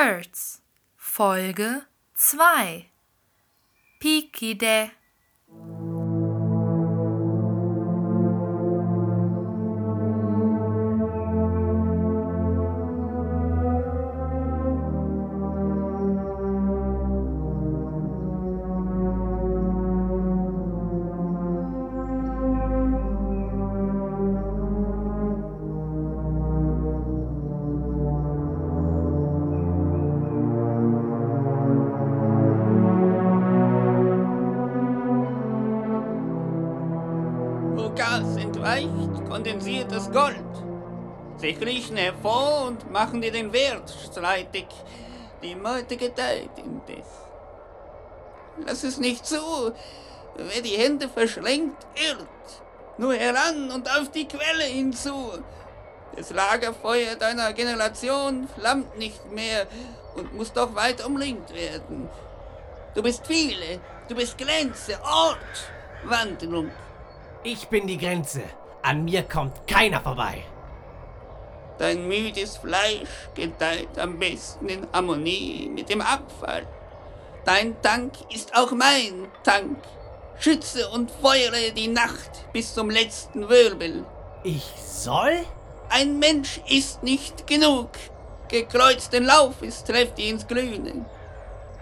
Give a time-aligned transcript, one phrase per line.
[0.00, 0.62] Birds
[0.96, 1.82] Folge
[2.14, 2.86] 2
[4.00, 4.92] Pikide
[37.96, 38.88] Gas entweicht
[39.28, 40.36] kondensiertes Gold.
[41.38, 44.66] Sie kriechen hervor und machen dir den Wert streitig.
[45.42, 47.06] Die Meute gedeiht indes.
[48.66, 49.72] Lass es nicht zu.
[50.36, 52.28] Wer die Hände verschränkt, irrt.
[52.98, 55.32] Nur heran und auf die Quelle hinzu.
[56.16, 59.66] Das Lagerfeuer deiner Generation flammt nicht mehr
[60.16, 62.08] und muss doch weit umringt werden.
[62.94, 65.38] Du bist viele, du bist Grenze, Ort,
[66.04, 66.70] Wandlung.
[67.42, 68.42] Ich bin die Grenze.
[68.82, 70.44] An mir kommt keiner vorbei.
[71.78, 76.66] Dein müdes Fleisch gedeiht am besten in Harmonie mit dem Abfall.
[77.46, 79.78] Dein Tank ist auch mein Tank.
[80.38, 84.04] Schütze und feuere die Nacht bis zum letzten Wirbel.
[84.44, 85.40] Ich soll?
[85.88, 87.88] Ein Mensch ist nicht genug.
[88.48, 91.06] Gekreuzten Laufes trefft ihr ins Glühne.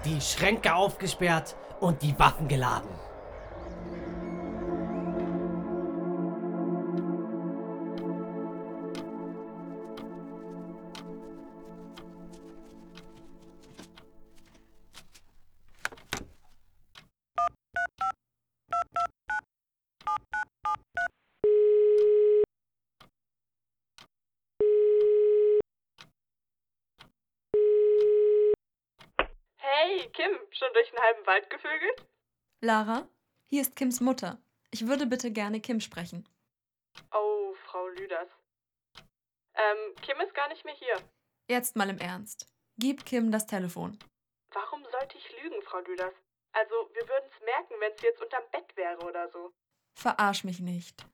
[0.05, 3.08] Die Schränke aufgesperrt und die Waffen geladen.
[30.99, 32.07] Den halben Wald gevögelt?
[32.61, 33.09] Lara,
[33.47, 34.39] hier ist Kims Mutter.
[34.71, 36.29] Ich würde bitte gerne Kim sprechen.
[37.15, 38.29] Oh, Frau Lüders.
[39.55, 40.97] Ähm, Kim ist gar nicht mehr hier.
[41.49, 42.47] Jetzt mal im Ernst.
[42.77, 43.99] Gib Kim das Telefon.
[44.53, 46.15] Warum sollte ich lügen, Frau Lüders?
[46.53, 49.53] Also, wir würden es merken, wenn sie jetzt unterm Bett wäre oder so.
[49.95, 51.07] Verarsch mich nicht.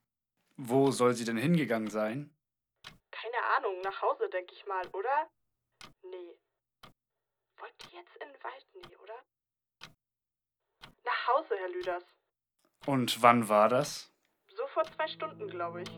[0.57, 2.35] Wo soll sie denn hingegangen sein?
[3.11, 5.31] Keine Ahnung, nach Hause, denke ich mal, oder?
[6.03, 6.39] Nee.
[7.57, 8.67] Wollt ihr jetzt in den Wald?
[8.75, 9.25] Nee, oder?
[11.05, 12.05] Nach Hause, Herr Lüders.
[12.87, 14.11] Und wann war das?
[14.57, 15.91] So vor zwei Stunden, glaube ich.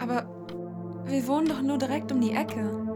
[0.00, 0.24] Aber
[1.06, 2.95] wir wohnen doch nur direkt um die Ecke.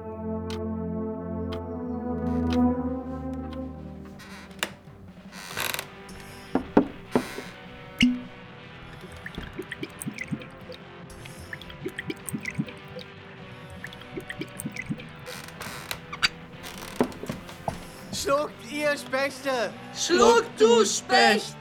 [18.22, 19.72] Schluckt ihr Spechte!
[19.94, 21.56] Schluck, du Specht!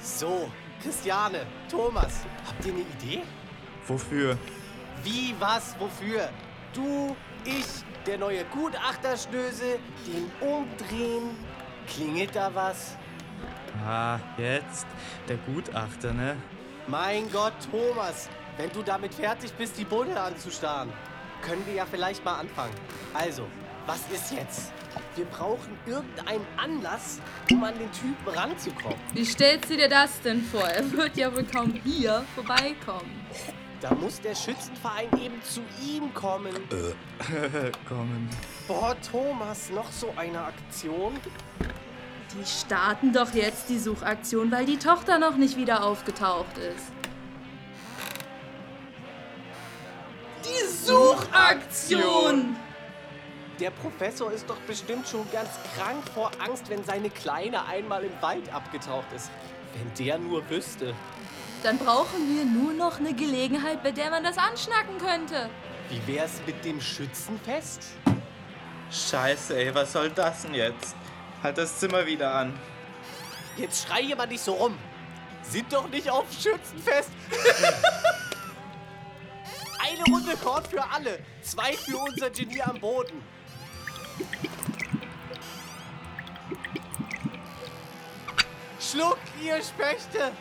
[0.00, 0.50] So,
[0.82, 1.40] Christiane,
[1.70, 3.22] Thomas, habt ihr eine Idee?
[3.86, 4.38] Wofür?
[5.02, 6.30] Wie, was, wofür?
[6.72, 7.14] Du,
[7.44, 7.66] ich,
[8.06, 11.36] der neue Gutachterschnösel, den umdrehen.
[11.88, 12.96] Klingelt da was?
[13.84, 14.86] Ah, jetzt.
[15.28, 16.36] Der Gutachter, ne?
[16.86, 18.30] Mein Gott, Thomas,
[18.62, 20.92] wenn du damit fertig bist, die Buddel anzustarren,
[21.44, 22.74] können wir ja vielleicht mal anfangen.
[23.12, 23.48] Also,
[23.86, 24.70] was ist jetzt?
[25.16, 27.20] Wir brauchen irgendeinen Anlass,
[27.50, 29.00] um an den Typen ranzukommen.
[29.14, 30.68] Wie stellst du dir das denn vor?
[30.68, 33.26] Er wird ja wohl kaum hier vorbeikommen.
[33.80, 36.54] Da muss der Schützenverein eben zu ihm kommen.
[37.88, 38.30] Kommen.
[38.68, 41.14] Boah, Thomas, noch so eine Aktion?
[42.32, 47.01] Die starten doch jetzt die Suchaktion, weil die Tochter noch nicht wieder aufgetaucht ist.
[51.42, 52.56] Suchaktion!
[53.58, 58.12] Der Professor ist doch bestimmt schon ganz krank vor Angst, wenn seine Kleine einmal im
[58.20, 59.30] Wald abgetaucht ist.
[59.74, 60.94] Wenn der nur wüsste.
[61.62, 65.48] Dann brauchen wir nur noch eine Gelegenheit, bei der man das anschnacken könnte.
[65.90, 67.88] Wie wär's mit dem Schützenfest?
[68.90, 70.94] Scheiße, ey, was soll das denn jetzt?
[71.42, 72.58] Halt das Zimmer wieder an.
[73.56, 74.78] Jetzt schrei mal nicht so rum.
[75.42, 77.10] Sind doch nicht auf Schützenfest.
[80.04, 81.18] Eine Runde Kord für alle.
[81.42, 83.22] Zwei für unser Genie am Boden.
[88.80, 90.32] Schluck, ihr Spechte!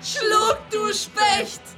[0.00, 1.77] Schluck, du Specht!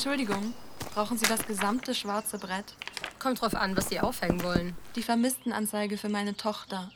[0.00, 0.54] Entschuldigung,
[0.94, 2.64] brauchen Sie das gesamte schwarze Brett?
[3.18, 4.74] Kommt drauf an, was Sie aufhängen wollen.
[4.96, 6.90] Die Vermisstenanzeige für meine Tochter.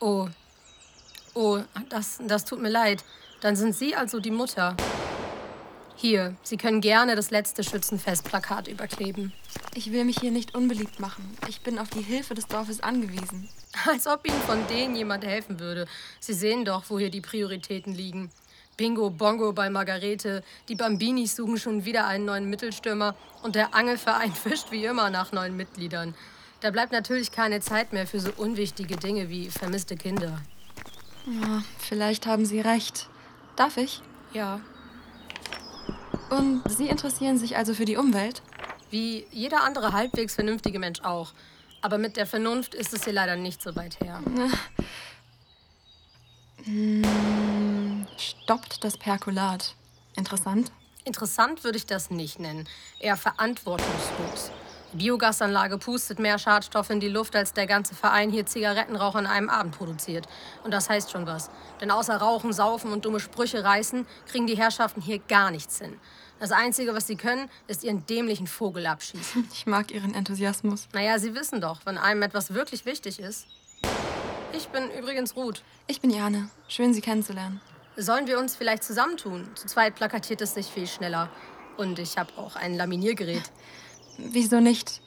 [0.00, 0.26] Oh.
[1.34, 3.04] Oh, das, das tut mir leid.
[3.40, 4.76] Dann sind Sie also die Mutter.
[5.94, 9.32] Hier, Sie können gerne das letzte Schützenfestplakat überkleben.
[9.76, 11.38] Ich will mich hier nicht unbeliebt machen.
[11.46, 13.48] Ich bin auf die Hilfe des Dorfes angewiesen.
[13.86, 15.86] Als ob Ihnen von denen jemand helfen würde.
[16.18, 18.32] Sie sehen doch, wo hier die Prioritäten liegen.
[18.76, 24.32] Bingo Bongo bei Margarete, die Bambinis suchen schon wieder einen neuen Mittelstürmer und der Angelverein
[24.34, 26.14] fischt wie immer nach neuen Mitgliedern.
[26.60, 30.40] Da bleibt natürlich keine Zeit mehr für so unwichtige Dinge wie vermisste Kinder.
[31.26, 33.08] Ja, vielleicht haben Sie recht.
[33.56, 34.02] Darf ich?
[34.32, 34.60] Ja.
[36.30, 38.42] Und Sie interessieren sich also für die Umwelt?
[38.90, 41.32] Wie jeder andere halbwegs vernünftige Mensch auch.
[41.82, 44.20] Aber mit der Vernunft ist es hier leider nicht so weit her.
[46.64, 49.74] Hm, stoppt das Perkulat.
[50.16, 50.72] Interessant.
[51.04, 52.68] Interessant würde ich das nicht nennen.
[52.98, 54.50] Eher verantwortungslos.
[54.92, 59.26] Die Biogasanlage pustet mehr Schadstoffe in die Luft, als der ganze Verein hier Zigarettenrauch an
[59.26, 60.26] einem Abend produziert.
[60.64, 61.50] Und das heißt schon was.
[61.80, 65.98] Denn außer Rauchen, Saufen und dumme Sprüche reißen, kriegen die Herrschaften hier gar nichts hin.
[66.38, 69.48] Das Einzige, was sie können, ist ihren dämlichen Vogel abschießen.
[69.52, 70.88] Ich mag Ihren Enthusiasmus.
[70.92, 73.46] Naja, Sie wissen doch, wenn einem etwas wirklich wichtig ist.
[74.52, 75.62] Ich bin übrigens Ruth.
[75.86, 76.50] Ich bin Jane.
[76.68, 77.60] Schön, Sie kennenzulernen.
[77.98, 79.48] Sollen wir uns vielleicht zusammentun?
[79.54, 81.30] Zu zweit plakatiert es sich viel schneller.
[81.78, 83.42] Und ich habe auch ein Laminiergerät.
[84.18, 85.00] Wieso nicht?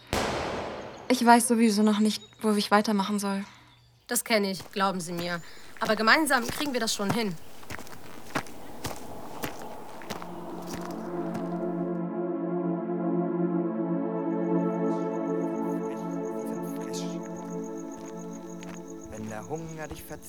[1.08, 3.46] Ich weiß sowieso noch nicht, wo ich weitermachen soll.
[4.08, 5.40] Das kenne ich, glauben Sie mir.
[5.80, 7.36] Aber gemeinsam kriegen wir das schon hin.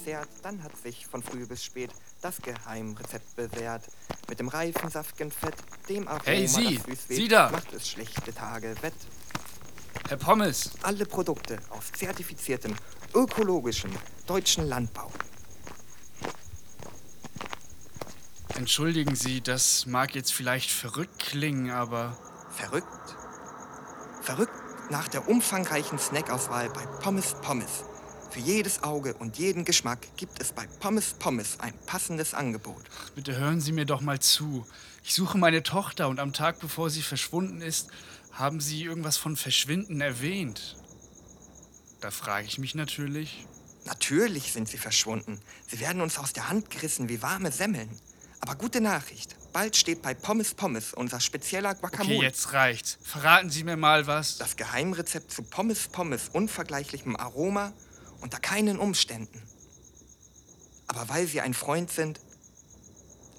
[0.01, 1.91] Verzehrt, dann hat sich von früh bis spät
[2.23, 3.83] das Geheimrezept bewährt.
[4.29, 5.55] Mit dem reifen, saftigen Fett,
[5.91, 6.77] dem Aroma, Hey, Sie!
[6.77, 7.51] das süß weht, Sie da!
[7.51, 8.95] macht es schlechte Tage wett.
[10.09, 10.71] Herr Pommes!
[10.83, 12.75] Alle Produkte aus zertifiziertem,
[13.15, 13.91] ökologischen,
[14.27, 15.11] deutschen Landbau.
[18.57, 22.17] Entschuldigen Sie, das mag jetzt vielleicht verrückt klingen, aber
[22.51, 22.87] Verrückt?
[24.23, 24.53] Verrückt
[24.91, 27.85] nach der umfangreichen Snackauswahl bei Pommes Pommes.
[28.31, 32.85] Für jedes Auge und jeden Geschmack gibt es bei Pommes Pommes ein passendes Angebot.
[33.17, 34.65] bitte hören Sie mir doch mal zu.
[35.03, 37.89] Ich suche meine Tochter und am Tag, bevor sie verschwunden ist,
[38.31, 40.77] haben Sie irgendwas von Verschwinden erwähnt.
[42.01, 43.47] Da frage ich mich natürlich.
[43.87, 45.41] Natürlich sind sie verschwunden.
[45.67, 47.91] Sie werden uns aus der Hand gerissen wie warme Semmeln.
[48.41, 49.35] Aber gute Nachricht.
[49.53, 52.17] Bald steht bei Pommes Pommes unser spezieller Guacamole.
[52.17, 52.99] Okay, jetzt reicht's.
[53.03, 54.39] Verraten Sie mir mal was.
[54.39, 57.73] Das Geheimrezept zu Pommes Pommes unvergleichlichem Aroma
[58.21, 59.43] unter keinen Umständen.
[60.87, 62.21] Aber weil Sie ein Freund sind,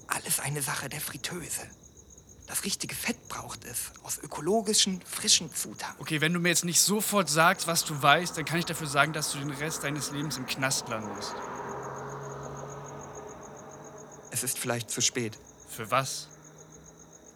[0.06, 1.62] alles eine Sache der Fritteuse.
[2.46, 6.00] Das richtige Fett braucht es, aus ökologischen, frischen Zutaten.
[6.00, 8.86] Okay, wenn du mir jetzt nicht sofort sagst, was du weißt, dann kann ich dafür
[8.86, 11.34] sagen, dass du den Rest deines Lebens im Knast landest.
[14.30, 15.38] Es ist vielleicht zu spät.
[15.68, 16.28] Für was?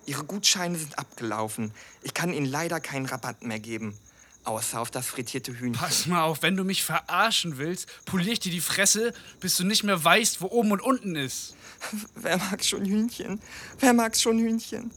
[0.07, 1.73] Ihre Gutscheine sind abgelaufen.
[2.03, 3.99] Ich kann Ihnen leider keinen Rabatt mehr geben.
[4.47, 5.73] Außer auf das frittierte Hühnchen.
[5.73, 9.65] Pass mal auf, wenn du mich verarschen willst, polier ich dir die Fresse, bis du
[9.65, 11.57] nicht mehr weißt, wo oben und unten ist.
[12.15, 13.41] Wer mag schon Hühnchen?
[13.81, 14.93] Wer mag schon Hühnchen?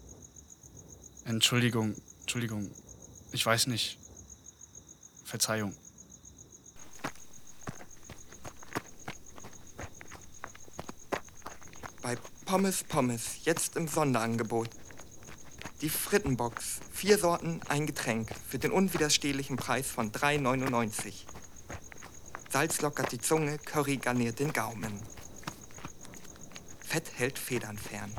[1.25, 2.69] Entschuldigung, Entschuldigung.
[3.31, 3.97] Ich weiß nicht.
[5.25, 5.75] Verzeihung.
[12.03, 12.15] Bei
[12.45, 14.69] Pommes Pommes, jetzt im Sonderangebot.
[15.81, 21.23] Die Frittenbox, vier Sorten, ein Getränk, für den unwiderstehlichen Preis von 3,99.
[22.49, 24.99] Salz lockert die Zunge, Curry garniert den Gaumen.
[26.79, 28.11] Fett hält Federn fern.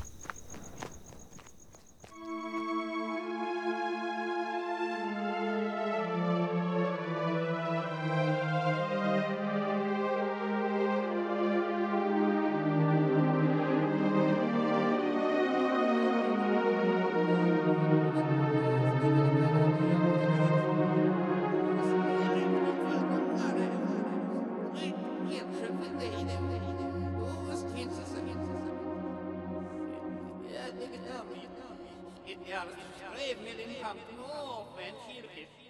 [32.61, 32.67] Ja,
[33.11, 34.93] streef mir den Kampf hoch, wenn
[35.35, 35.49] ist.
[35.51, 35.60] Luchs